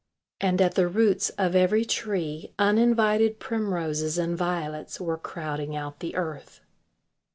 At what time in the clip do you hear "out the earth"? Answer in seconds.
5.75-6.61